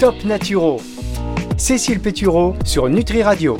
[0.00, 0.78] Top Naturo.
[1.56, 3.56] Cécile Pétureau sur Nutri Radio.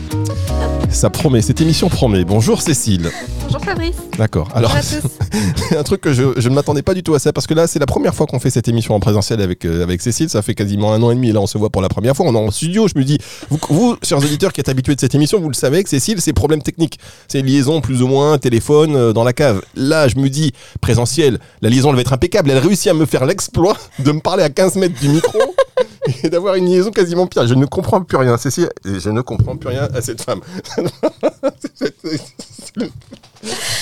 [0.91, 2.25] Ça promet, cette émission promet.
[2.25, 3.11] Bonjour Cécile.
[3.45, 3.97] Bonjour Fabrice.
[4.19, 4.49] D'accord.
[4.55, 5.77] Alors, Bonjour à tous.
[5.77, 7.67] un truc que je, je ne m'attendais pas du tout à ça, parce que là,
[7.67, 10.29] c'est la première fois qu'on fait cette émission en présentiel avec, euh, avec Cécile.
[10.29, 11.33] Ça fait quasiment un an et demi.
[11.33, 12.27] Là, on se voit pour la première fois.
[12.27, 12.87] On est en studio.
[12.87, 13.19] Je me dis,
[13.49, 16.21] vous, vous, chers auditeurs qui êtes habitués de cette émission, vous le savez que Cécile,
[16.21, 16.99] c'est problème technique.
[17.29, 19.63] C'est liaison plus ou moins téléphone euh, dans la cave.
[19.75, 22.51] Là, je me dis, présentiel, la liaison, elle va être impeccable.
[22.51, 25.39] Elle réussit à me faire l'exploit de me parler à 15 mètres du micro.
[26.23, 27.47] Et d'avoir une liaison quasiment pire.
[27.47, 28.69] Je ne comprends plus rien, Cécile.
[28.85, 30.41] Et je ne comprends plus rien à cette femme.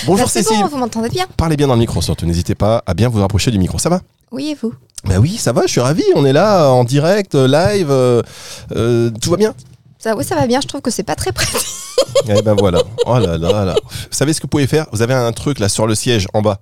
[0.05, 0.59] Bonjour Cécile.
[0.61, 1.25] bon, vous m'entendez bien?
[1.37, 3.89] Parlez bien dans le micro surtout, n'hésitez pas à bien vous rapprocher du micro, ça
[3.89, 4.01] va?
[4.31, 4.73] Oui, et vous?
[5.05, 8.21] Bah oui, ça va, je suis ravi, on est là en direct, euh, live, euh,
[8.75, 9.53] euh, tout va bien?
[9.99, 10.61] Ça, Oui, ça va bien.
[10.61, 11.65] Je trouve que c'est pas très pratique.
[12.27, 13.75] Eh ben voilà, oh là là là.
[13.83, 14.85] Vous savez ce que vous pouvez faire?
[14.91, 16.59] Vous avez un truc là sur le siège en bas.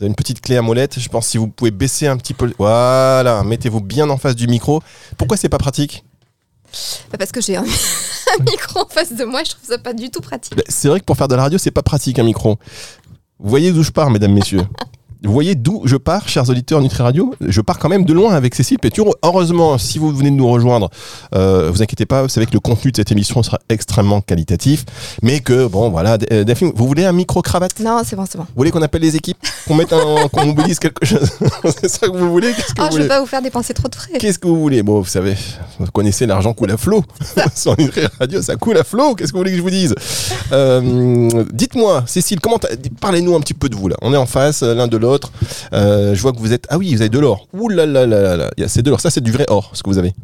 [0.00, 2.32] Vous avez une petite clé à molette, je pense si vous pouvez baisser un petit
[2.32, 2.46] peu.
[2.46, 4.80] le- Voilà, mettez-vous bien en face du micro.
[5.18, 6.04] Pourquoi c'est pas pratique
[7.12, 7.64] Bah, parce que j'ai un,
[8.40, 9.42] un micro en face de moi.
[9.44, 10.56] Je trouve ça pas du tout pratique.
[10.56, 12.58] Bah, C'est vrai que pour faire de la radio, c'est pas pratique un micro.
[13.38, 14.62] Vous voyez d'où je pars, mesdames, messieurs
[15.22, 17.34] Vous voyez d'où je pars, chers auditeurs Nutri Radio?
[17.40, 19.14] Je pars quand même de loin avec Cécile Pétureau.
[19.22, 20.88] Heureusement, si vous venez de nous rejoindre,
[21.34, 24.86] euh, vous inquiétez pas, vous savez que le contenu de cette émission sera extrêmement qualitatif,
[25.20, 27.80] mais que, bon, voilà, D- euh, vous voulez un micro-cravate?
[27.80, 28.44] Non, c'est bon, c'est bon.
[28.44, 29.36] Vous voulez qu'on appelle les équipes
[29.68, 31.28] Qu'on mette un, qu'on mobilise quelque chose?
[31.80, 32.52] C'est ça que vous voulez?
[32.52, 33.08] Que Oh, vous je veux voulez?
[33.08, 34.12] pas vous faire dépenser trop de frais.
[34.18, 34.82] Qu'est-ce que vous voulez?
[34.82, 35.34] Bon, vous savez,
[35.78, 37.04] vous connaissez l'argent coule à flot.
[37.54, 39.14] Sur Nutri Radio, ça coule à flot.
[39.16, 39.94] Qu'est-ce que vous voulez que je vous dise?
[40.52, 42.58] Euh, Dites-moi, Cécile, comment
[43.02, 43.96] parlez-nous un petit peu de vous là.
[44.00, 45.09] On est en face euh, l'un de l'autre.
[45.72, 46.66] Euh, je vois que vous êtes.
[46.68, 47.48] Ah oui, vous avez de l'or.
[47.52, 49.00] Ouh là là là là C'est de l'or.
[49.00, 50.14] Ça, c'est du vrai or, ce que vous avez.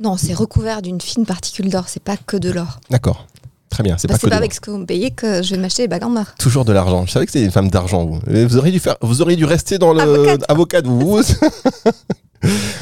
[0.00, 1.84] Non, c'est recouvert d'une fine particule d'or.
[1.88, 2.80] C'est pas que de l'or.
[2.90, 3.26] D'accord.
[3.70, 3.96] Très bien.
[3.98, 5.88] C'est Bah, pas que avec ce que vous me payez que je vais m'acheter des
[5.88, 6.14] bagues en.
[6.38, 7.06] Toujours de l'argent.
[7.06, 8.20] Je savais que c'était une femme d'argent, vous.
[8.26, 11.20] Vous auriez dû faire, vous auriez dû rester dans le avocate, vous.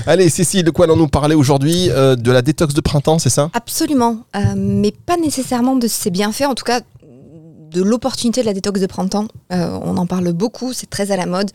[0.07, 3.51] Allez, Cécile, de quoi allons-nous parler aujourd'hui Euh, De la détox de printemps, c'est ça?
[3.53, 4.21] Absolument.
[4.35, 6.47] Euh, mais pas nécessairement de ses bienfaits.
[6.47, 6.81] En tout cas,
[7.71, 9.29] de l'opportunité de la détox de printemps.
[9.53, 11.51] Euh, on en parle beaucoup, c'est très à la mode.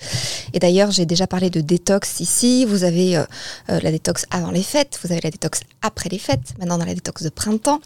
[0.54, 2.66] Et d'ailleurs, j'ai déjà parlé de détox ici.
[2.66, 3.24] Vous avez euh,
[3.70, 6.86] euh, la détox avant les fêtes, vous avez la détox après les fêtes, maintenant dans
[6.86, 7.82] la détox de printemps,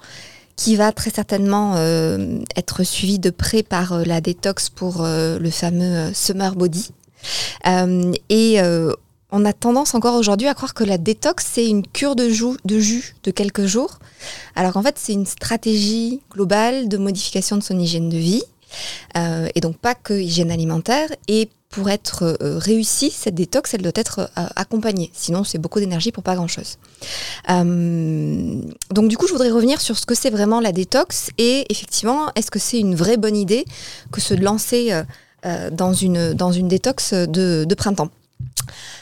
[0.55, 1.77] qui va très certainement
[2.57, 6.89] être suivie de près par la détox pour le fameux summer body.
[8.29, 8.59] Et
[9.31, 13.15] on a tendance encore aujourd'hui à croire que la détox, c'est une cure de, jus
[13.23, 13.99] de quelques jours.
[14.55, 18.43] Alors qu'en fait, c'est une stratégie globale de modification de son hygiène de vie.
[19.17, 21.09] Euh, et donc pas que hygiène alimentaire.
[21.27, 25.11] Et pour être euh, réussie, cette détox, elle doit être euh, accompagnée.
[25.13, 26.77] Sinon, c'est beaucoup d'énergie pour pas grand-chose.
[27.49, 28.61] Euh,
[28.91, 31.29] donc du coup, je voudrais revenir sur ce que c'est vraiment la détox.
[31.37, 33.65] Et effectivement, est-ce que c'est une vraie bonne idée
[34.11, 34.91] que se lancer
[35.71, 38.09] dans, une, dans une détox de printemps?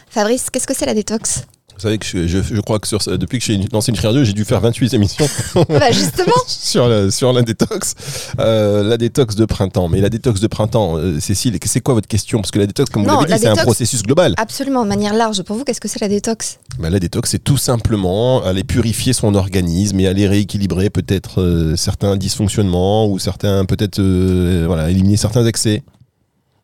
[0.09, 1.43] Fabrice, qu'est-ce que c'est la détox
[1.75, 4.23] Vous savez que je, je- je crois que sur, depuis que j'ai lancé une radio,
[4.23, 5.27] j'ai dû faire 28 émissions
[5.69, 7.93] Bah justement sur la, sur la détox.
[8.39, 9.87] Euh, la détox de printemps.
[9.89, 12.39] Mais la détox de printemps, euh, Cécile, c'est quoi votre question?
[12.41, 14.33] Parce que la détox, comme vous l'avez la dit, c'est un processus global.
[14.37, 15.43] Absolument, de manière large.
[15.43, 16.57] Pour vous, qu'est-ce que c'est la détox?
[16.79, 21.75] Bah, la détox, c'est tout simplement aller purifier son organisme et aller rééquilibrer peut-être euh,
[21.75, 25.83] certains dysfonctionnements ou certains, peut-être, euh, voilà, éliminer certains excès.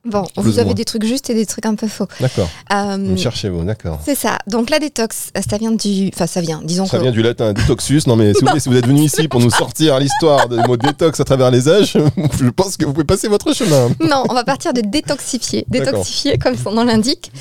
[0.05, 0.73] Bon, Plus vous ou avez moins.
[0.73, 2.07] des trucs justes et des trucs un peu faux.
[2.19, 2.49] D'accord.
[2.73, 4.01] Euh, Cherchez-vous, d'accord.
[4.03, 4.37] c'est ça.
[4.47, 6.09] Donc la détox, euh, ça vient du...
[6.13, 7.03] Enfin, ça vient, disons Ça que...
[7.03, 8.01] vient du latin détoxus.
[8.07, 10.57] Non, mais si vous, voulez, si vous êtes venu ici pour nous sortir l'histoire du
[10.67, 11.93] mot détox à travers les âges,
[12.41, 13.91] je pense que vous pouvez passer votre chemin.
[14.01, 15.63] Non, on va partir de détoxifier.
[15.69, 17.31] Détoxifier, comme son nom l'indique,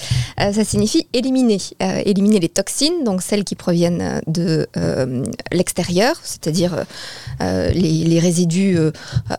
[0.41, 1.59] euh, ça signifie éliminer.
[1.83, 4.69] Euh, éliminer les toxines, donc celles qui proviennent de
[5.51, 6.85] l'extérieur, c'est-à-dire
[7.41, 8.79] les, les résidus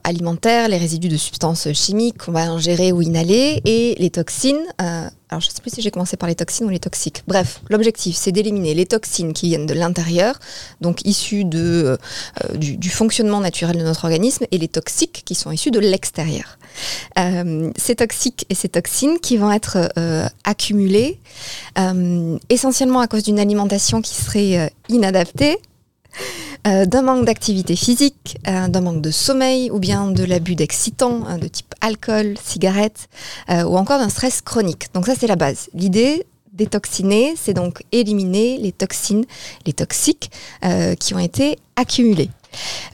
[0.03, 4.65] alimentaires, les résidus de substances chimiques qu'on va ingérer ou inhaler, et les toxines.
[4.81, 7.23] euh, alors, je ne sais plus si j'ai commencé par les toxines ou les toxiques.
[7.27, 10.39] Bref, l'objectif, c'est d'éliminer les toxines qui viennent de l'intérieur,
[10.81, 11.97] donc issues de,
[12.43, 16.59] euh, du, fonctionnement naturel de notre organisme, et les toxiques qui sont issus de l'extérieur.
[17.17, 21.19] Euh, ces toxiques et ces toxines qui vont être euh, accumulés
[21.79, 25.57] euh, essentiellement à cause d'une alimentation qui serait euh, inadaptée,
[26.67, 31.25] euh, d'un manque d'activité physique, euh, d'un manque de sommeil ou bien de l'abus d'excitants
[31.27, 33.09] hein, de type alcool, cigarette
[33.49, 34.87] euh, ou encore d'un stress chronique.
[34.93, 35.69] Donc ça c'est la base.
[35.73, 39.25] L'idée détoxiner, c'est donc éliminer les toxines,
[39.65, 40.31] les toxiques
[40.63, 42.29] euh, qui ont été accumulés.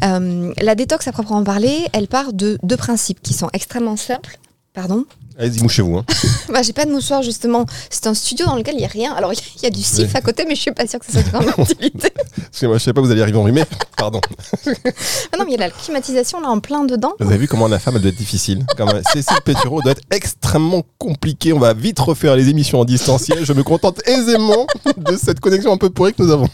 [0.03, 4.39] Euh, la détox à proprement parler, elle part de deux principes qui sont extrêmement simples.
[4.73, 5.05] Pardon
[5.39, 5.97] Allez-y, mouchez-vous.
[5.97, 6.05] Hein.
[6.49, 7.65] Bah, j'ai pas de mouchoir justement.
[7.91, 9.13] C'est un studio dans lequel il y a rien.
[9.13, 11.21] Alors il y, a du sif à côté, mais je suis pas sûre que ça
[11.21, 12.11] soit grande utilité.
[12.37, 13.63] Excusez-moi, je sais pas, vous allez arriver en rhume.
[13.95, 14.19] Pardon.
[14.65, 17.13] Ah non, mais il y a la climatisation là en plein dedans.
[17.19, 18.65] Vous avez vu comment la femme elle doit être difficile.
[18.75, 21.53] Comme euh, Cécile Pétureau doit être extrêmement compliqué.
[21.53, 23.45] On va vite refaire les émissions en distanciel.
[23.45, 24.65] Je me contente aisément
[24.97, 26.49] de cette connexion un peu pourrie que nous avons.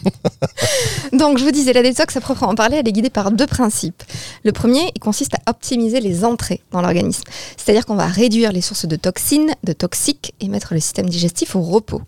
[1.12, 4.02] Donc je vous disais, la détox à proprement parler, elle est guidée par deux principes.
[4.44, 7.24] Le premier, il consiste à optimiser les entrées dans l'organisme.
[7.56, 11.56] C'est-à-dire qu'on va réduire les sources de toxines, de toxiques et mettre le système digestif
[11.56, 12.02] au repos.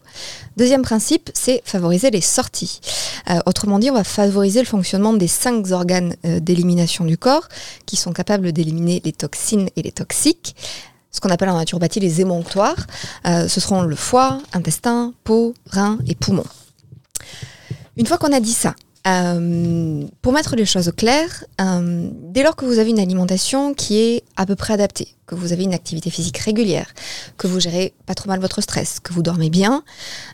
[0.56, 2.80] Deuxième principe, c'est favoriser les sorties.
[3.30, 7.48] Euh, autrement dit, on va favoriser le fonctionnement des cinq organes euh, d'élimination du corps
[7.86, 10.56] qui sont capables d'éliminer les toxines et les toxiques.
[11.10, 12.86] Ce qu'on appelle en naturopathie les émonctoires.
[13.26, 16.44] Euh, ce seront le foie, intestin, peau, rein et poumon.
[17.96, 18.74] Une fois qu'on a dit ça,
[19.08, 23.72] euh, pour mettre les choses au clair, euh, dès lors que vous avez une alimentation
[23.72, 26.88] qui est à peu près adaptée, que vous avez une activité physique régulière,
[27.38, 29.82] que vous gérez pas trop mal votre stress, que vous dormez bien,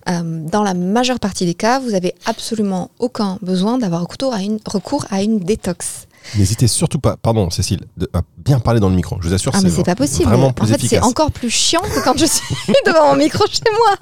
[0.09, 4.43] euh, dans la majeure partie des cas, vous n'avez absolument aucun besoin d'avoir recours à
[4.43, 6.09] une, recours à une détox.
[6.37, 9.19] N'hésitez surtout pas, pardon Cécile, de à bien parler dans le micro.
[9.21, 10.31] Je vous assure, Ah mais c'est pas possible.
[10.31, 12.55] Vraiment en fait, c'est encore plus chiant que quand je suis
[12.87, 13.97] devant mon micro chez moi.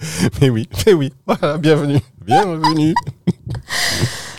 [0.40, 1.12] Mais oui, mais oui.
[1.26, 2.00] Voilà, bienvenue.
[2.26, 2.94] Bienvenue.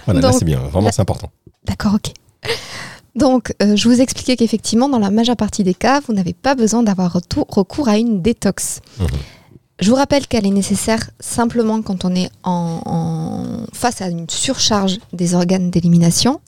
[0.05, 0.59] Voilà, là c'est bien.
[0.59, 1.29] Vraiment, là- c'est important.
[1.65, 2.11] D'accord, ok.
[3.15, 6.55] Donc, euh, je vous expliquais qu'effectivement, dans la majeure partie des cas, vous n'avez pas
[6.55, 7.11] besoin d'avoir
[7.49, 8.79] recours à une détox.
[8.99, 9.07] Mhm.
[9.81, 14.29] Je vous rappelle qu'elle est nécessaire simplement quand on est en, en- face à une
[14.29, 16.39] surcharge des organes d'élimination.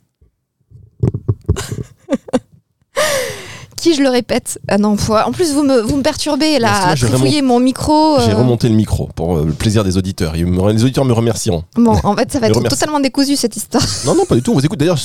[3.83, 6.87] Qui, je le répète, ah non, faut- en plus vous me, vous me perturbez là,
[6.87, 8.17] à trifouiller mon micro.
[8.21, 10.37] J'ai euh, remonté le micro pour euh, le plaisir des auditeurs.
[10.37, 11.63] Ils me- les auditeurs me remercieront.
[11.75, 12.77] Bon, en fait, ça va Je être remercie.
[12.79, 13.83] totalement décousu cette histoire.
[14.05, 14.51] Non, non, pas du tout.
[14.51, 14.97] On vous écoute d'ailleurs.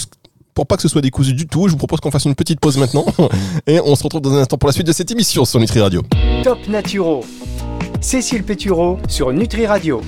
[0.55, 2.61] Pour pas que ce soit décousu du tout, je vous propose qu'on fasse une petite
[2.61, 3.05] pause maintenant.
[3.67, 5.81] Et on se retrouve dans un instant pour la suite de cette émission sur Nutri
[5.81, 6.03] Radio.
[6.45, 7.25] Top Naturo.
[8.01, 10.01] Cécile Pétureau sur Nutri Radio.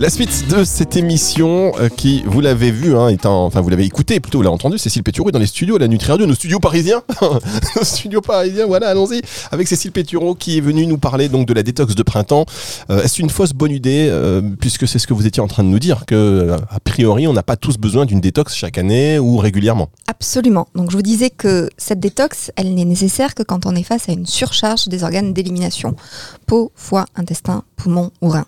[0.00, 4.18] La suite de cette émission euh, qui, vous l'avez vu, hein, enfin vous l'avez écouté
[4.18, 6.58] plutôt, vous l'avez entendu, Cécile Pétureau est dans les studios, la Nutri Radio, nos studios
[6.58, 7.02] parisiens,
[7.76, 11.54] nos studios parisiens, voilà, allons-y, avec Cécile Pétureau qui est venue nous parler donc de
[11.54, 12.44] la détox de printemps.
[12.90, 15.62] Euh, Est-ce une fausse bonne idée, euh, puisque c'est ce que vous étiez en train
[15.62, 19.20] de nous dire, que a priori on n'a pas tous besoin d'une détox chaque année
[19.20, 19.90] ou régulièrement?
[20.08, 20.66] Absolument.
[20.74, 24.08] Donc je vous disais que cette détox, elle n'est nécessaire que quand on est face
[24.08, 25.94] à une surcharge des organes d'élimination.
[26.46, 28.46] Peau, foie, intestin, poumon ou rein.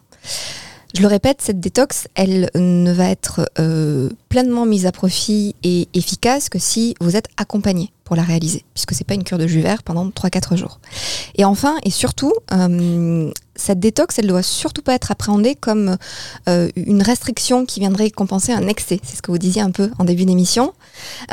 [0.96, 5.88] Je le répète, cette détox, elle ne va être euh, pleinement mise à profit et
[5.92, 9.46] efficace que si vous êtes accompagné pour la réaliser, puisque c'est pas une cure de
[9.46, 10.80] jus vert pendant 3-4 jours.
[11.34, 15.96] Et enfin, et surtout, euh, cette détox, elle doit surtout pas être appréhendée comme
[16.48, 19.00] euh, une restriction qui viendrait compenser un excès.
[19.02, 20.72] C'est ce que vous disiez un peu en début d'émission.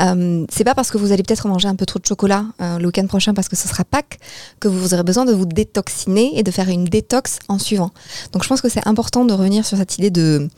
[0.00, 2.78] Euh, c'est pas parce que vous allez peut-être manger un peu trop de chocolat euh,
[2.78, 4.18] le week-end prochain parce que ce sera Pâques
[4.60, 7.90] que vous aurez besoin de vous détoxiner et de faire une détox en suivant.
[8.32, 10.48] Donc je pense que c'est important de revenir sur cette idée de,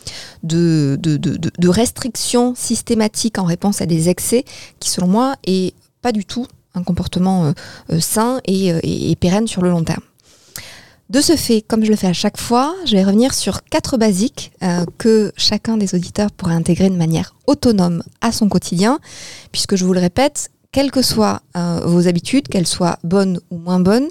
[1.68, 4.44] restriction systématique en réponse à des excès
[4.80, 7.52] qui selon moi est pas du tout un comportement
[8.00, 10.02] sain et pérenne sur le long terme.
[11.08, 13.96] De ce fait, comme je le fais à chaque fois, je vais revenir sur quatre
[13.96, 18.98] basiques euh, que chacun des auditeurs pourrait intégrer de manière autonome à son quotidien,
[19.52, 23.58] puisque je vous le répète, quelles que soient euh, vos habitudes, qu'elles soient bonnes ou
[23.58, 24.08] moins bonnes,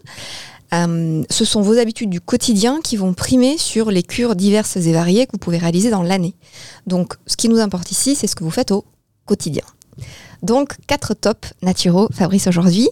[0.74, 4.94] euh, ce sont vos habitudes du quotidien qui vont primer sur les cures diverses et
[4.94, 6.34] variées que vous pouvez réaliser dans l'année.
[6.88, 8.86] Donc, ce qui nous importe ici, c'est ce que vous faites au
[9.26, 9.64] quotidien.
[10.44, 12.88] Donc, quatre tops naturaux, Fabrice, aujourd'hui.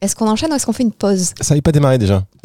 [0.00, 1.32] Est-ce qu'on enchaîne ou est-ce qu'on fait une pause?
[1.40, 2.22] Ça n'avait pas démarré déjà.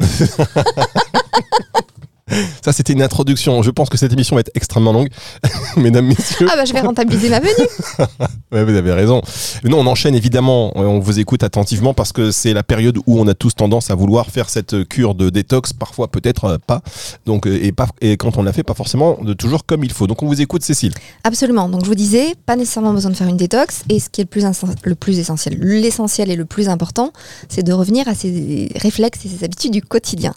[2.64, 3.62] Ça, c'était une introduction.
[3.62, 5.08] Je pense que cette émission va être extrêmement longue.
[5.76, 7.52] Mesdames, messieurs, Ah bah je vais rentabiliser ma venue
[8.52, 9.22] Ouais, vous avez raison.
[9.64, 13.26] Nous, on enchaîne évidemment, on vous écoute attentivement parce que c'est la période où on
[13.28, 16.82] a tous tendance à vouloir faire cette cure de détox, parfois peut-être euh, pas.
[17.26, 19.92] Donc, euh, et, pas, et quand on l'a fait, pas forcément de toujours comme il
[19.92, 20.06] faut.
[20.06, 20.92] Donc, on vous écoute, Cécile.
[21.24, 21.68] Absolument.
[21.68, 23.82] Donc je vous disais, pas nécessairement besoin de faire une détox.
[23.88, 24.44] Et ce qui est le plus,
[24.84, 27.12] le plus essentiel, l'essentiel et le plus important,
[27.48, 30.34] c'est de revenir à ses réflexes et ses habitudes du quotidien.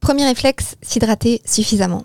[0.00, 2.04] Premier réflexe, s'hydrater suffisamment.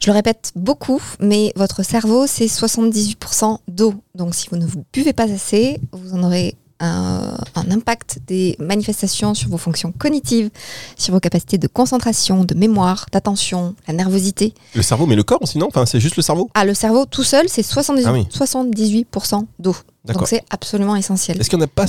[0.00, 3.94] Je le répète beaucoup, mais votre cerveau, c'est 78% d'eau.
[4.14, 8.56] Donc si vous ne vous buvez pas assez, vous en aurez un, un impact des
[8.58, 10.48] manifestations sur vos fonctions cognitives,
[10.96, 14.54] sur vos capacités de concentration, de mémoire, d'attention, la nervosité.
[14.74, 15.66] Le cerveau, mais le corps aussi, non?
[15.68, 16.48] Enfin, c'est juste le cerveau?
[16.54, 18.26] Ah, le cerveau tout seul, c'est 78%, Ah oui.
[18.32, 19.76] 78% d'eau.
[20.06, 21.38] Donc c'est absolument essentiel.
[21.38, 21.86] Est-ce qu'il n'y en a pas.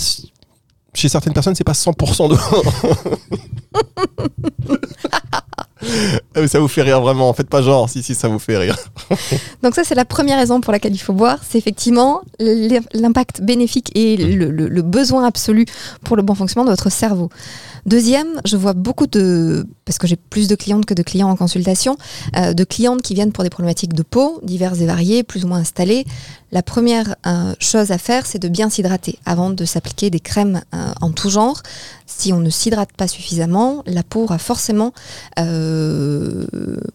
[0.93, 2.37] Chez certaines personnes, c'est pas 100% d'eau
[5.11, 5.70] Ah, mais
[6.47, 7.31] Ça vous fait rire vraiment.
[7.33, 7.89] Faites pas genre.
[7.89, 8.77] Si, si, ça vous fait rire.
[9.63, 11.39] Donc ça, c'est la première raison pour laquelle il faut boire.
[11.47, 15.65] C'est effectivement l'impact bénéfique et le, le- le besoin absolu
[16.03, 17.29] pour le bon fonctionnement de votre cerveau.
[17.87, 21.35] Deuxième, je vois beaucoup de, parce que j'ai plus de clientes que de clients en
[21.35, 21.97] consultation,
[22.37, 25.47] euh, de clientes qui viennent pour des problématiques de peau diverses et variées, plus ou
[25.47, 26.05] moins installées.
[26.51, 30.61] La première euh, chose à faire, c'est de bien s'hydrater avant de s'appliquer des crèmes
[30.75, 31.63] euh, en tout genre.
[32.05, 34.93] Si on ne s'hydrate pas suffisamment, la peau aura forcément
[35.39, 35.70] euh,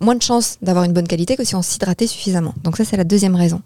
[0.00, 2.54] moins de chances d'avoir une bonne qualité que si on s'hydratait suffisamment.
[2.64, 3.62] Donc ça, c'est la deuxième raison.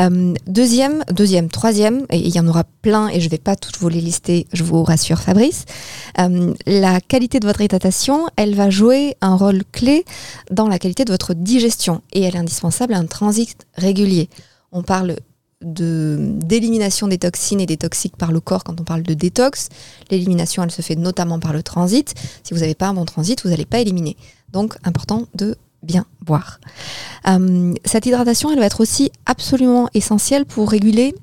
[0.00, 3.78] Euh, deuxième, deuxième, troisième, et il y en aura plein et je vais pas toutes
[3.78, 5.64] vous les lister, je vous rassure Fabrice.
[6.18, 10.04] Euh, la qualité de votre hydratation, elle va jouer un rôle clé
[10.50, 14.28] dans la qualité de votre digestion et elle est indispensable à un transit régulier.
[14.72, 15.16] On parle
[15.62, 19.68] de d'élimination des toxines et des toxiques par le corps quand on parle de détox.
[20.10, 22.14] L'élimination, elle se fait notamment par le transit.
[22.42, 24.16] Si vous n'avez pas un bon transit, vous n'allez pas éliminer.
[24.52, 26.60] Donc, important de bien boire.
[27.28, 31.14] Euh, cette hydratation, elle va être aussi absolument essentielle pour réguler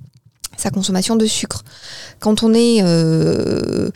[0.57, 1.63] sa consommation de sucre.
[2.19, 3.89] Quand on est euh,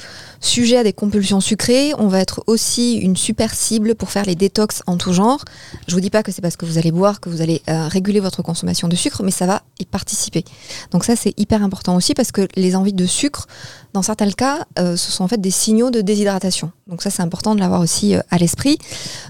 [0.46, 4.36] sujet à des compulsions sucrées, on va être aussi une super cible pour faire les
[4.36, 5.44] détox en tout genre.
[5.88, 7.88] Je vous dis pas que c'est parce que vous allez boire que vous allez euh,
[7.88, 10.44] réguler votre consommation de sucre, mais ça va y participer.
[10.92, 13.48] Donc ça c'est hyper important aussi parce que les envies de sucre,
[13.94, 16.72] dans certains cas, euh, ce sont en fait des signaux de déshydratation.
[16.88, 18.78] Donc ça c'est important de l'avoir aussi euh, à l'esprit.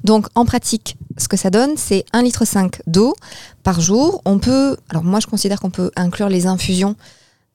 [0.04, 2.44] Donc en pratique, ce que ça donne, c'est 1,5 litre
[2.88, 3.16] d'eau
[3.64, 4.22] par jour.
[4.26, 6.96] On peut, alors moi je considère qu'on peut inclure les infusions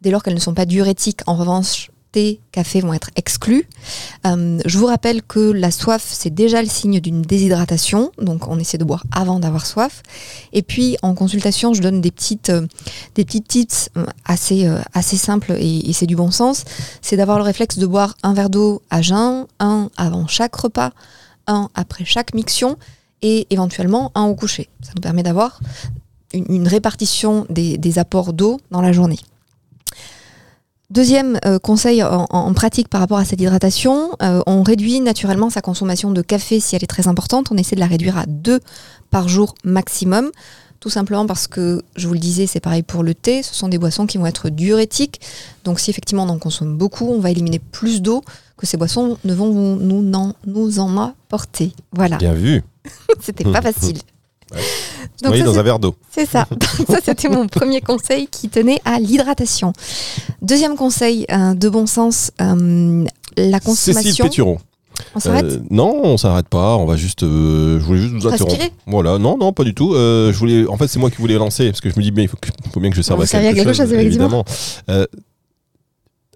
[0.00, 1.20] dès lors qu'elles ne sont pas diurétiques.
[1.26, 3.64] En revanche, thé, café vont être exclus.
[4.26, 8.58] Euh, je vous rappelle que la soif, c'est déjà le signe d'une déshydratation, donc on
[8.58, 10.02] essaie de boire avant d'avoir soif.
[10.52, 12.66] Et puis en consultation, je donne des petites, euh,
[13.14, 16.64] des petites tips euh, assez, euh, assez simples et, c'est du bon sens.
[17.02, 20.90] C'est d'avoir le réflexe de boire un verre d'eau à jeun, un avant chaque repas,
[21.46, 22.76] un après chaque miction
[23.22, 24.68] et éventuellement un au coucher.
[24.82, 25.60] Ça nous permet d'avoir
[26.32, 29.18] une, répartition des apports d'eau dans la journée.
[30.90, 35.50] Deuxième euh, conseil en, en pratique par rapport à cette hydratation, euh, on réduit naturellement
[35.50, 37.48] sa consommation de café si elle est très importante.
[37.50, 38.60] On essaie de la réduire à deux
[39.10, 40.30] par jour maximum.
[40.80, 43.68] Tout simplement parce que, je vous le disais, c'est pareil pour le thé, ce sont
[43.68, 45.20] des boissons qui vont être diurétiques.
[45.64, 48.22] Donc si effectivement on en consomme beaucoup, on va éliminer plus d'eau
[48.56, 51.72] que ces boissons ne vont nous, en apporter.
[51.92, 52.62] Voilà, Bien vu.
[53.20, 53.98] c'était pas facile.
[54.54, 54.60] Ouais.
[55.22, 55.94] Donc oui, ça, dans un verre d'eau.
[56.12, 56.46] c'est ça.
[56.50, 59.72] Donc ça, c'était mon premier conseil qui tenait à l'hydratation.
[60.42, 63.04] Deuxième conseil euh, de bon sens, euh,
[63.36, 64.24] la Cécile consommation.
[64.26, 64.58] Péturon.
[65.14, 66.76] On s'arrête Euh, non, on s'arrête pas.
[66.76, 67.20] On va juste.
[67.22, 68.64] je voulais juste vous interrompre.
[68.86, 69.92] Voilà, non, non, pas du tout.
[69.94, 70.66] Je voulais.
[70.66, 72.36] En fait, c'est moi qui voulais lancer parce que je me dis, mais il faut,
[72.36, 74.44] que- faut bien que je serve à quelque, quelque chose, effectivement.
[74.88, 75.06] évidemment.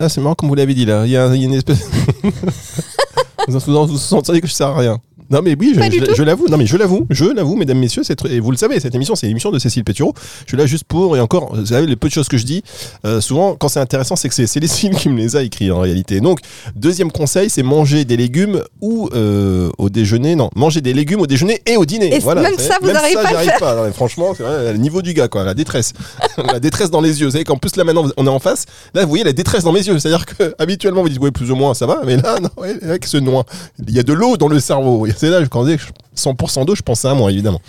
[0.01, 1.05] Ah, c'est marrant comme vous l'avez dit là.
[1.07, 1.89] Il y a, il y a une espèce.
[3.49, 4.99] vous vous, vous sentez que je sers à rien.
[5.31, 6.47] Non mais oui, je, l'avoue.
[6.49, 8.95] Non mais je l'avoue, je l'avoue, mesdames, messieurs, c'est tr- et vous le savez, cette
[8.95, 10.15] émission, c'est l'émission de Cécile Pétureau.
[10.45, 12.45] Je suis là juste pour et encore, vous savez, les peu de choses que je
[12.45, 12.63] dis,
[13.05, 15.81] euh, souvent quand c'est intéressant, c'est que c'est Cécile qui me les a écrits en
[15.81, 16.21] réalité.
[16.21, 16.41] Donc
[16.77, 21.27] deuxième conseil, c'est manger des légumes ou euh, au déjeuner, non, manger des légumes au
[21.27, 22.15] déjeuner et au dîner.
[22.15, 23.75] Et voilà, même ça, vous n'arrivez pas arrive pas.
[23.75, 25.93] Non, franchement, le niveau du gars, quoi, la détresse,
[26.37, 27.27] la détresse dans les yeux.
[27.27, 28.67] Vous savez qu'en plus là maintenant, on est en face.
[28.95, 29.99] Là, vous voyez la détresse dans mes yeux.
[29.99, 32.51] C'est-à-dire que habituellement, vous dites ouais, plus ou moins, ça va, mais là, non,
[32.83, 33.45] mec se noie.
[33.87, 35.07] Il y a de l'eau dans le cerveau.
[35.17, 35.83] C'est là quand je dis
[36.17, 37.61] 100% d'eau, je pensais à moi, évidemment.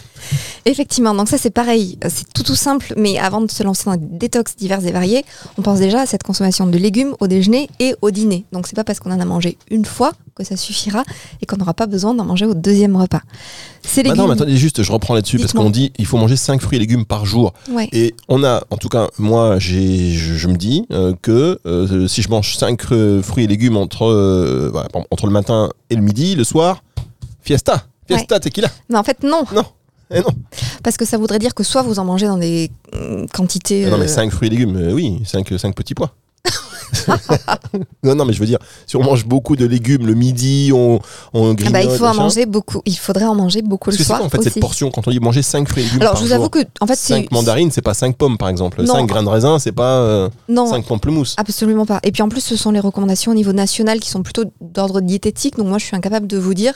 [0.65, 3.85] Effectivement, donc ça c'est pareil, Euh, c'est tout tout simple, mais avant de se lancer
[3.85, 5.23] dans des détox divers et variés,
[5.57, 8.45] on pense déjà à cette consommation de légumes au déjeuner et au dîner.
[8.51, 11.03] Donc c'est pas parce qu'on en a mangé une fois que ça suffira
[11.41, 13.21] et qu'on n'aura pas besoin d'en manger au deuxième repas.
[13.83, 16.17] Ces Bah légumes, non, mais attendez, juste, je reprends là-dessus parce qu'on dit il faut
[16.17, 17.53] manger 5 fruits et légumes par jour.
[17.69, 17.87] ouais.
[17.91, 22.07] Et on a, en tout cas, moi, j'ai, je, je me dis euh, que euh,
[22.07, 22.81] si je mange 5
[23.21, 24.71] fruits et légumes entre, euh,
[25.11, 26.81] entre le matin et le midi, le soir,
[27.43, 28.69] fiesta, fiesta, tequila.
[28.89, 29.43] Mais en fait non,
[30.11, 30.25] Eh non,
[30.83, 33.85] parce que ça voudrait dire que soit vous en mangez dans des euh, quantités...
[33.85, 36.13] Ah non mais euh, 5 fruits et légumes, euh, oui, 5 cinq petits pois.
[38.03, 40.99] non, non, mais je veux dire, si on mange beaucoup de légumes le midi, on,
[41.33, 41.73] on ah grignote.
[41.73, 42.81] bah, il faut en manger beaucoup.
[42.85, 44.49] Il faudrait en manger beaucoup Parce le que c'est soir quoi en fait aussi.
[44.51, 46.39] cette portion quand on dit manger 5 fruits et légumes Alors par je vous jour?
[46.41, 48.83] avoue que en fait c'est 5 mandarines, c'est pas 5 pommes par exemple.
[48.83, 48.93] Non.
[48.93, 51.33] 5 grains de raisin, c'est pas euh, non 5 pamplemousses.
[51.37, 51.99] Absolument pas.
[52.03, 55.01] Et puis en plus, ce sont les recommandations au niveau national qui sont plutôt d'ordre
[55.01, 55.57] diététique.
[55.57, 56.73] Donc moi, je suis incapable de vous dire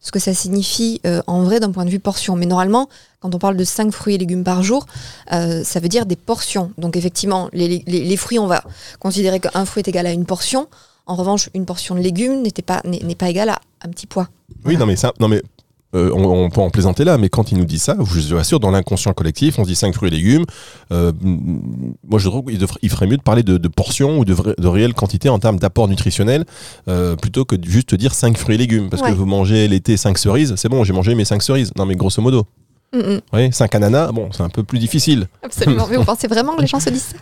[0.00, 2.36] ce que ça signifie euh, en vrai d'un point de vue portion.
[2.36, 2.88] Mais normalement,
[3.20, 4.86] quand on parle de 5 fruits et légumes par jour,
[5.32, 6.72] euh, ça veut dire des portions.
[6.78, 8.62] Donc effectivement, les, fruits, on va
[9.00, 10.68] considérer qu'un fruit est égal à une portion.
[11.06, 14.28] En revanche, une portion de légumes n'était pas- n'est pas égale à un petit pois.
[14.64, 15.42] Oui, non mais ça, non mais
[15.94, 18.34] euh, on, on peut en plaisanter là, mais quand il nous dit ça, je vous
[18.34, 20.44] assure, dans l'inconscient collectif, on se dit 5 fruits et légumes.
[20.92, 24.34] euh, moi, je trouve qu'il il ferait mieux de parler de, de portions ou de,
[24.68, 26.44] réelles quantités en termes d'apport nutritionnel,
[26.88, 28.90] euh, plutôt que de juste dire 5 fruits et légumes.
[28.90, 29.10] Parce Ouais.
[29.10, 31.72] que vous mangez l'été 5 cerises, c'est bon, j'ai mangé mes 5 cerises.
[31.76, 32.44] Non mais grosso modo.
[32.92, 33.20] Mm, mm.
[33.34, 35.26] Oui, 5 ananas, bon, c'est un peu plus difficile.
[35.42, 35.86] Absolument.
[35.90, 37.16] Mais vous pensez vraiment que les gens se disent ça?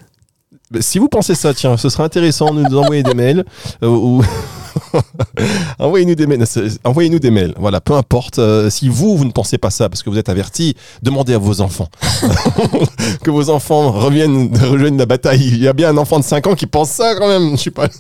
[0.71, 3.45] Bah, Si vous pensez ça, tiens, ce serait intéressant de nous envoyer des mails
[3.83, 4.23] euh, ou
[5.79, 6.47] Envoyez-nous des mails.
[6.47, 7.55] c'est- Envoyez-nous des mails.
[7.59, 8.39] Voilà, peu importe.
[8.39, 11.39] euh, si vous, vous ne pensez pas ça parce que vous êtes averti, demandez à
[11.39, 11.89] vos enfants.
[13.23, 15.47] que vos enfants reviennent, rejoignent la bataille.
[15.47, 17.53] Il y a bien un enfant de 5 ans qui pense ça quand même.
[17.57, 17.89] Je sais pas.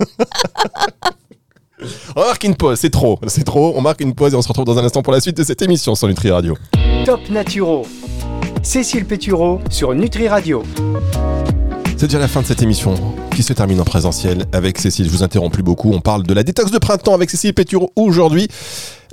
[2.16, 3.74] On marque une pause, c'est trop, c'est trop.
[3.76, 5.44] On marque une pause et on se retrouve dans un instant pour la suite de
[5.44, 6.56] cette émission sur Nutri Radio.
[7.04, 7.86] Top Naturo.
[8.62, 10.62] Cécile Pétureau sur Nutri Radio.
[11.98, 12.94] C'est déjà la fin de cette émission
[13.34, 15.06] qui se termine en présentiel avec Cécile.
[15.06, 15.92] Je vous interromps plus beaucoup.
[15.94, 18.48] On parle de la détox de printemps avec Cécile Pétureau aujourd'hui.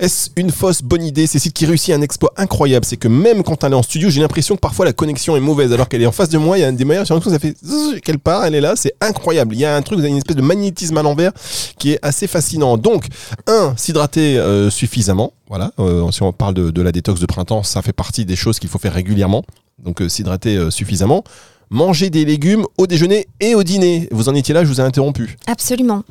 [0.00, 2.84] Est-ce une fausse bonne idée Cécile qui réussit un exploit incroyable?
[2.84, 5.40] C'est que même quand elle est en studio, j'ai l'impression que parfois la connexion est
[5.40, 6.58] mauvaise alors qu'elle est en face de moi.
[6.58, 7.54] Il y a des meilleurs, j'ai l'impression que ça
[7.90, 8.74] fait qu'elle part, elle est là.
[8.76, 9.54] C'est incroyable.
[9.54, 11.32] Il y a un truc, vous avez une espèce de magnétisme à l'envers
[11.78, 12.76] qui est assez fascinant.
[12.76, 13.06] Donc,
[13.46, 15.32] un, s'hydrater euh, suffisamment.
[15.48, 15.72] Voilà.
[15.78, 18.68] Euh, si on parle de, la détox de printemps, ça fait partie des choses qu'il
[18.68, 19.42] faut faire régulièrement.
[19.82, 21.24] Donc, euh, s'hydrater suffisamment
[21.70, 24.08] manger des légumes au déjeuner et au dîner.
[24.12, 25.36] Vous en étiez là, je vous ai interrompu.
[25.46, 26.02] Absolument.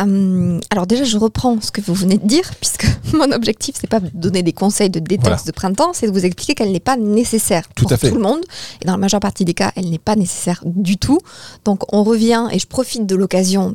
[0.00, 3.88] Hum, alors déjà, je reprends ce que vous venez de dire, puisque mon objectif, c'est
[3.88, 5.42] pas de donner des conseils de détox Voilà.
[5.44, 8.08] de printemps, c'est de vous expliquer qu'elle n'est pas nécessaire Tout pour à fait.
[8.08, 8.40] tout le monde.
[8.80, 11.18] Et dans la majeure partie des cas, elle n'est pas nécessaire du tout.
[11.64, 13.74] Donc on revient, et je profite de l'occasion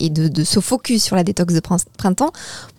[0.00, 2.30] et de, de ce focus sur la détox de prin- printemps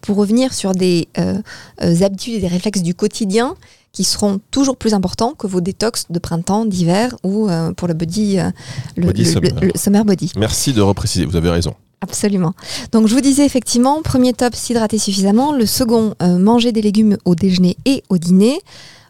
[0.02, 1.36] pour revenir sur des euh,
[1.84, 3.56] euh, habitudes et des réflexes du quotidien
[3.96, 7.94] qui seront toujours plus importants que vos détox de printemps, d'hiver ou euh, pour le
[7.94, 8.52] body, euh,
[8.98, 9.52] le, Body le- summer.
[9.62, 10.34] le- le summer body.
[10.38, 11.74] Merci de repréciser, vous avez raison.
[12.02, 12.54] Absolument.
[12.92, 15.54] Donc je vous disais effectivement, premier top, s'hydrater suffisamment.
[15.54, 18.60] Le second, euh, manger des légumes au déjeuner et au dîner.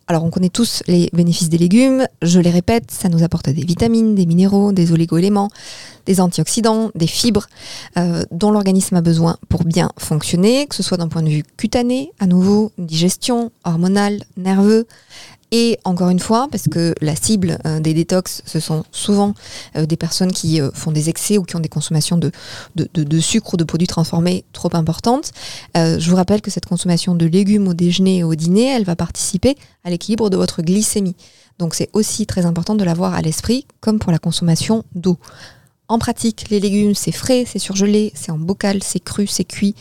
[0.08, 2.06] Alors on connaît tous les bénéfices des légumes.
[2.22, 5.50] Je les répète, ça nous apporte des vitamines, des minéraux, des oligo-éléments,
[6.06, 7.48] des antioxydants, des fibres
[7.98, 11.44] euh, dont l'organisme a besoin pour bien fonctionner, que ce soit d'un point de vue
[11.58, 14.86] cutané, à nouveau, digestion, hormonal, nerveux.
[15.52, 19.34] Et encore une fois, parce que la cible euh, des détox, ce sont souvent
[19.76, 22.32] euh, des personnes qui euh, font des excès ou qui ont des consommations de,
[23.20, 25.32] sucre ou de produits transformés trop importantes.
[25.76, 28.96] Je vous rappelle que cette consommation de légumes au déjeuner et au dîner, elle va
[28.96, 31.16] participer à l'équilibre de votre glycémie.
[31.60, 35.18] Donc c'est aussi très important de l'avoir à l'esprit, comme pour la consommation d'eau.
[35.88, 39.76] En pratique, les légumes, c'est frais, c'est surgelé, c'est en bocal, c'est cru, c'est cuit,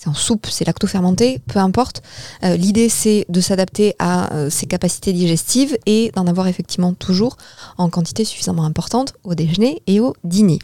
[0.00, 2.00] c'est en soupe, c'est lacto-fermenté, peu importe.
[2.42, 7.36] Euh, L'idée, c'est de s'adapter à euh, ses capacités digestives et d'en avoir effectivement toujours
[7.76, 10.58] en quantité suffisamment importante au déjeuner et au dîner,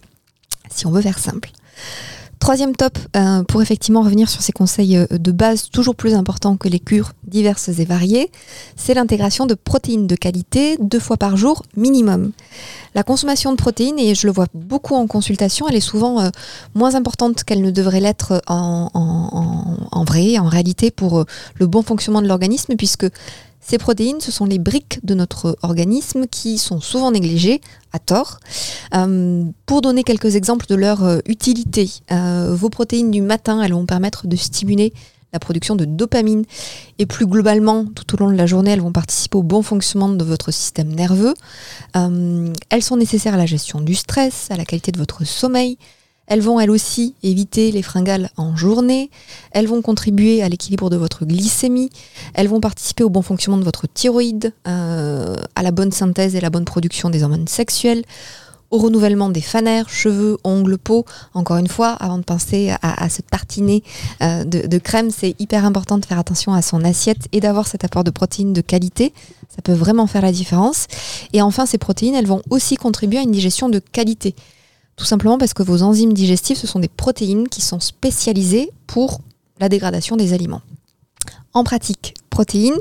[0.75, 1.51] si on veut faire simple.
[2.38, 6.57] Troisième top, euh, pour effectivement revenir sur ces conseils euh, de base toujours plus importants
[6.57, 8.31] que les cures diverses et variées,
[8.77, 12.33] c'est l'intégration de protéines de qualité deux fois par jour minimum.
[12.94, 16.29] La consommation de protéines, et je le vois beaucoup en consultation, elle est souvent euh,
[16.75, 22.29] moins importante qu'elle ne devrait l'être en, vrai, en réalité, pour le bon fonctionnement de
[22.29, 23.07] l'organisme, puisque
[23.68, 27.61] ces protéines, ce sont les briques de notre organisme qui sont souvent négligées
[27.92, 28.38] à tort.
[28.94, 33.72] Euh, pour donner quelques exemples de leur euh, utilité, euh, vos protéines du matin, elles
[33.72, 34.92] vont permettre de stimuler
[35.33, 36.44] la production de dopamine
[37.00, 40.11] et plus globalement, tout au long de la journée, elles vont participer au bon fonctionnement
[40.11, 41.35] de votre système nerveux.
[41.94, 45.76] Elles sont nécessaires à la gestion du stress, à la qualité de votre sommeil.
[46.26, 49.10] Elles vont elles aussi éviter les fringales en journée.
[49.52, 51.90] Elles vont contribuer à l'équilibre de votre glycémie.
[52.34, 56.40] Elles vont participer au bon fonctionnement de votre thyroïde, euh, à la bonne synthèse et
[56.40, 58.04] la bonne production des hormones sexuelles,
[58.72, 61.04] au renouvellement des fanères, cheveux, ongles, peau.
[61.34, 63.84] Encore une fois, avant de penser à, à se tartiner
[64.22, 67.68] euh, de, de crème, c'est hyper important de faire attention à son assiette et d'avoir
[67.68, 69.12] cet apport de protéines de qualité.
[69.48, 70.86] Ça peut vraiment faire la différence.
[71.32, 74.34] Et enfin, ces protéines, elles vont aussi contribuer à une digestion de qualité.
[74.96, 79.20] Tout simplement parce que vos enzymes digestives, ce sont des protéines qui sont spécialisées pour
[79.61, 80.62] la dégradation des aliments.
[81.52, 82.78] En pratique, protéines,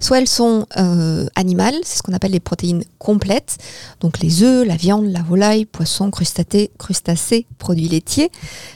[0.00, 3.58] soit elles sont euh, animales, c'est ce qu'on appelle les protéines complètes,
[4.00, 8.30] donc les œufs, la viande, la volaille, poissons, crustacés, crustacés, produits laitiers,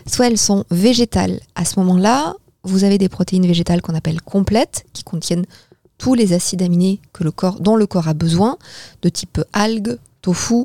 [0.07, 1.41] soit elles sont végétales.
[1.55, 5.47] À ce moment-là, vous avez des protéines végétales qu'on appelle complètes, qui contiennent
[5.99, 7.01] tous les acides aminés
[7.61, 8.59] dont le corps a besoin,
[9.03, 10.65] de type algues, tofu,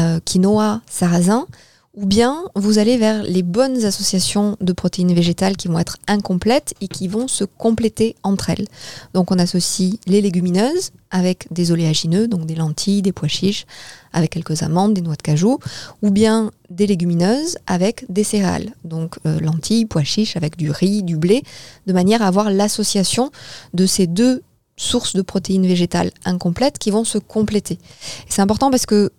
[0.00, 1.46] euh, quinoa, sarrasin,
[1.94, 6.74] ou bien vous allez vers les bonnes associations de protéines végétales qui vont être incomplètes
[6.80, 8.66] et qui vont se compléter entre elles.
[9.14, 13.64] Donc on associe les légumineuses avec des oléagineux, donc des lentilles, des pois chiches,
[14.12, 15.58] avec quelques amandes, des noix de cajou,
[16.02, 21.04] ou bien des légumineuses avec des céréales, donc euh, lentilles, pois chiches avec du riz,
[21.04, 21.44] du blé,
[21.86, 23.30] de manière à avoir l'association
[23.72, 24.42] de ces deux
[24.76, 27.78] sources de protéines végétales incomplètes qui vont se compléter.
[28.28, 29.10] C'est important parce que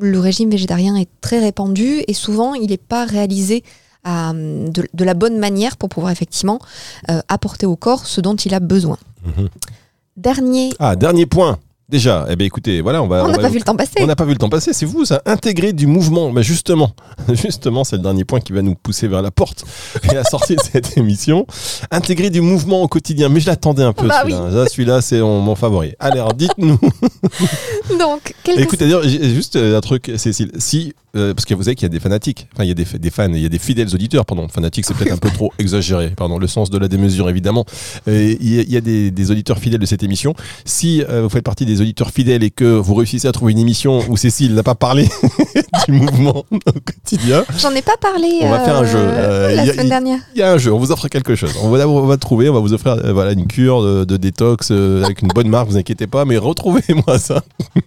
[0.00, 3.62] le régime végétarien est très répandu et souvent il n'est pas réalisé
[4.04, 6.58] à, de, de la bonne manière pour pouvoir effectivement
[7.10, 8.98] euh, apporter au corps ce dont il a besoin.
[9.24, 9.48] Mhm.
[10.16, 11.58] Dernier, Ah, dernier point.
[11.92, 13.22] Déjà, eh ben écoutez, voilà, on va.
[13.22, 14.00] On n'a pas vu le temps passer.
[14.00, 15.20] On n'a pas vu le temps passer, c'est vous, ça.
[15.26, 16.32] Intégrer du mouvement.
[16.32, 16.92] Mais justement,
[17.28, 19.66] justement, c'est le dernier point qui va nous pousser vers la porte
[20.10, 21.46] et la sortie de cette émission.
[21.90, 23.28] Intégrer du mouvement au quotidien.
[23.28, 24.50] Mais je l'attendais un peu, Bah celui-là.
[24.50, 25.92] Ça, Celui-là, c'est mon favori.
[25.98, 26.78] Allez, alors dites-nous.
[27.98, 30.50] Donc, quel que Écoute, d'ailleurs, juste euh, un truc, Cécile.
[30.56, 32.74] Si, euh, parce que vous savez qu'il y a des fanatiques, enfin, il y a
[32.74, 34.48] des, des fans, il y a des fidèles auditeurs, pardon.
[34.48, 37.66] Fanatiques, c'est peut-être un peu trop exagéré, pardon, le sens de la démesure, évidemment.
[38.08, 40.34] Euh, Il y a, il y a des, des auditeurs fidèles de cette émission.
[40.64, 43.58] Si euh, vous faites partie des auditeurs fidèles et que vous réussissez à trouver une
[43.58, 45.08] émission où Cécile n'a pas parlé
[45.86, 48.98] du mouvement au quotidien, J'en ai pas parlé On va faire un jeu.
[48.98, 50.18] Euh, la y a- semaine dernière.
[50.34, 51.52] il y a un jeu, on vous offre quelque chose.
[51.62, 54.16] On va, on va trouver, on va vous offrir euh, voilà, une cure de, de
[54.16, 57.42] détox euh, avec une bonne marque, vous inquiétez pas, mais retrouvez-moi ça.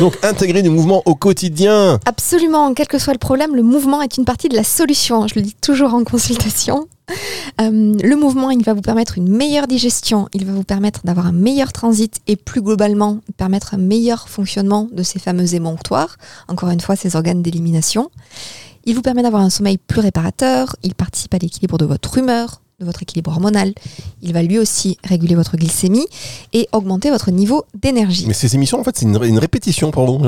[0.00, 2.00] Donc, intégrer du mouvement au quotidien.
[2.06, 5.26] Absolument, quel que soit le problème, le mouvement est une partie de la solution.
[5.26, 6.88] Je le dis toujours en consultation.
[7.60, 11.26] Euh, le mouvement, il va vous permettre une meilleure digestion, il va vous permettre d'avoir
[11.26, 16.16] un meilleur transit et plus globalement permettre un meilleur fonctionnement de ces fameux émonctoires,
[16.48, 18.10] encore une fois ces organes d'élimination.
[18.84, 22.60] Il vous permet d'avoir un sommeil plus réparateur, il participe à l'équilibre de votre humeur,
[22.80, 23.72] de votre équilibre hormonal,
[24.22, 26.06] il va lui aussi réguler votre glycémie
[26.52, 28.24] et augmenter votre niveau d'énergie.
[28.28, 30.20] Mais ces émissions, en fait, c'est une, une répétition vous.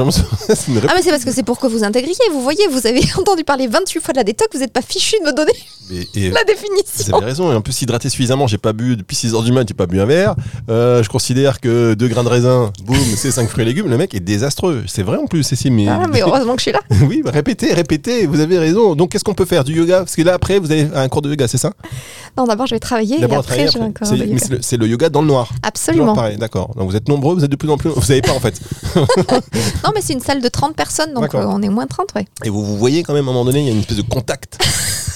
[0.49, 2.67] C'est une rép- Ah mais c'est parce que c'est pour que vous intégriez, vous voyez,
[2.69, 5.33] vous avez entendu parler 28 fois de la détox, vous n'êtes pas fichu de me
[5.33, 5.53] donner
[5.93, 7.17] et- la Vous définition.
[7.19, 9.75] avez raison, et en plus hydraté suffisamment, j'ai pas bu depuis 6h du mat, j'ai
[9.75, 10.35] pas bu un verre.
[10.69, 13.97] Euh, je considère que 2 grains de raisin, boum, c'est 5 fruits et légumes, le
[13.97, 14.83] mec est désastreux.
[14.89, 15.87] C'est vrai en plus, Cécile, mais...
[15.87, 16.81] Ah, mais heureusement que je suis là.
[17.09, 18.97] oui, bah, répétez, répétez, vous avez raison.
[18.97, 19.63] Donc qu'est-ce qu'on peut faire?
[19.63, 19.99] Du yoga?
[20.01, 21.73] Parce que là après, vous avez un cours de yoga, c'est ça?
[22.41, 24.09] Non, d'abord je vais travailler et après je vais encore.
[24.09, 25.51] C'est- mais c'est le- yoga dans le noir.
[25.63, 26.15] Absolument.
[26.15, 26.75] pareil, d'accord.
[26.75, 27.91] Donc vous êtes nombreux, vous êtes de plus en plus.
[27.91, 28.59] Vous savez pas en fait.
[29.85, 32.27] Non, mais c'est une salle de 30 personnes, donc euh, on est moins 30, ouais.
[32.45, 33.97] Et vous vous voyez quand même à un moment donné, il y a une espèce
[33.97, 34.59] de contact.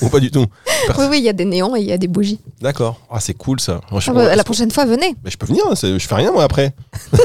[0.03, 0.45] Ou pas du tout?
[0.99, 2.39] Oui, oui, il y a des néons et il y a des bougies.
[2.61, 3.01] D'accord.
[3.11, 3.81] Ah, c'est cool ça.
[3.91, 5.15] Moi, je, Ah bah, la prochaine fois, venez.
[5.25, 6.75] Mais je peux venir, c'est- je fais rien moi après.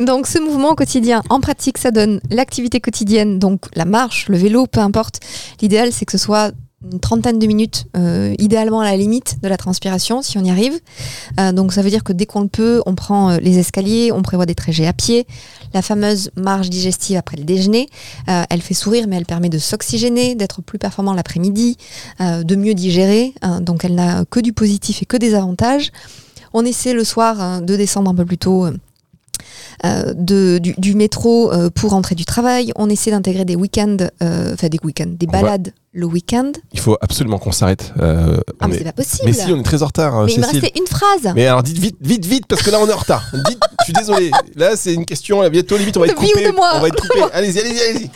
[0.00, 4.36] Donc ce mouvement au quotidien, en pratique, ça donne l'activité quotidienne, donc la marche, le
[4.36, 5.20] vélo, peu importe.
[5.60, 6.52] L'idéal, c'est que ce soit
[6.92, 10.50] une trentaine de minutes, euh, idéalement à la limite de la transpiration, si on y
[10.50, 10.78] arrive.
[11.40, 14.10] Euh, donc ça veut dire que dès qu'on le peut, on prend euh, les escaliers,
[14.12, 15.26] on prévoit des trajets à pied.
[15.72, 17.88] La fameuse marche digestive après le déjeuner,
[18.26, 21.76] elle fait sourire, mais elle permet de s'oxygéner, d'être plus performant l'après-midi,
[22.20, 23.34] de mieux digérer.
[23.42, 23.60] hein.
[23.60, 25.90] donc elle n'a que du positif et que des avantages.
[26.52, 28.66] On essaie le soir hein, de descendre un peu plus tôt.
[28.66, 32.70] euh, de, du, du métro euh, pour rentrer du travail.
[32.76, 36.50] On essaie d'intégrer des week-ends, euh, enfin des week-ends, des On va- balades le week-end.
[36.72, 37.94] Il faut absolument qu'on s'arrête.
[38.00, 39.22] Euh, Ah, mais est- c'est pas possible.
[39.26, 40.60] mais si, on est très en retard, hein, Mais il me Cécile.
[40.60, 41.32] restait une phrase.
[41.36, 43.24] Mais alors dites vite, vite, vite, parce que là on est en retard.
[43.32, 44.30] Dites, je suis désolé.
[44.56, 46.50] Là c'est une question, là, bientôt limite on va De être coupé.
[46.74, 47.20] On va être coupé.
[47.32, 48.10] Allez-y, allez-y, allez-y.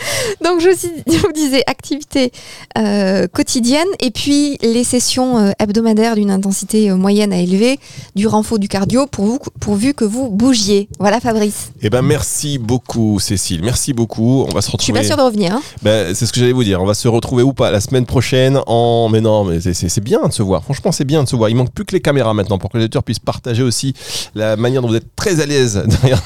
[0.45, 0.61] Donc
[1.07, 2.33] je, vous disais activité
[2.77, 7.79] euh, quotidienne et puis les sessions euh, hebdomadaires d'une intensité euh, moyenne à élevée,
[8.17, 10.89] du renfort du cardio pour vous, pourvu que vous bougiez.
[10.99, 11.71] Voilà Fabrice.
[11.83, 14.45] Eh ben merci beaucoup Cécile, merci beaucoup.
[14.49, 15.01] On va se Je suis retrouver.
[15.01, 15.53] pas sûre de revenir.
[15.55, 15.63] hein.
[15.83, 16.83] Ben, c'est ce que j'allais vous dire.
[16.83, 19.09] On va se retrouver ou pas la semaine prochaine en.
[19.11, 20.63] Mais non, mais c'est- bien de se voir.
[20.63, 21.51] Franchement, c'est bien de se voir.
[21.51, 23.95] Il manque plus que les caméras maintenant pour que les auditeurs puissent partager aussi
[24.35, 26.23] la manière dont vous êtes très à l'aise derrière.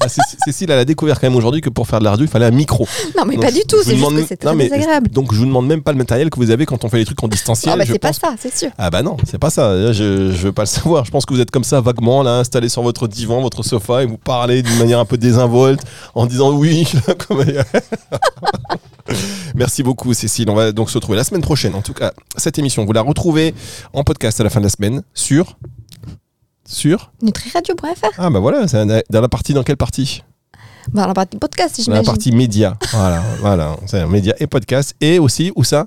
[0.00, 2.26] Ah, Cé- Cécile, elle a découvert quand même aujourd'hui que pour faire de la radio,
[2.26, 2.86] il fallait un micro.
[3.16, 5.10] Non mais Donc, pas du tout, c'est demande- non, très mais- désagréable.
[5.10, 7.04] Donc je vous demande même pas le matériel que vous avez quand on fait les
[7.04, 7.72] trucs en distanciel.
[7.74, 8.70] Ah bah c'est pas ça, c'est sûr.
[8.78, 9.92] Ah bah non, c'est pas ça.
[9.92, 11.04] Je, je veux pas le savoir.
[11.04, 14.02] Je pense que vous êtes comme ça vaguement là, installé sur votre divan, votre sofa,
[14.02, 15.80] et vous parlez d'une manière un peu désinvolte
[16.14, 16.86] en disant oui.
[19.54, 20.48] Merci beaucoup Cécile.
[20.50, 21.74] On va donc se retrouver la semaine prochaine.
[21.74, 23.54] En tout cas, cette émission, vous la retrouvez
[23.92, 25.56] en podcast à la fin de la semaine sur
[26.68, 28.08] sur Nutriradio.fr.
[28.18, 30.22] ah bah voilà, c'est dans la partie dans quelle partie?
[30.92, 32.04] Bah, dans la partie podcast, Dans la j'imagine.
[32.06, 32.76] partie média.
[32.92, 35.86] Voilà, voilà, c'est média et podcast et aussi où ça?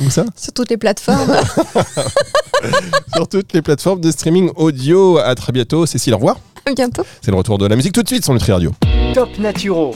[0.00, 0.24] Où ça?
[0.36, 1.34] Sur toutes les plateformes.
[3.14, 5.16] Sur toutes les plateformes de streaming audio.
[5.18, 5.86] À très bientôt.
[5.86, 6.38] Cécile, au revoir.
[6.66, 7.04] À bientôt.
[7.22, 8.72] C'est le retour de la musique tout de suite sur Nutri Radio.
[9.14, 9.94] Top Naturo.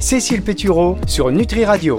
[0.00, 1.94] Cécile Pétureau sur Nutri Radio.